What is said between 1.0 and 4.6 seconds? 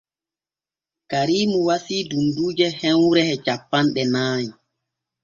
Kariimu wasii dunduuje hemre e cappanɗe nay.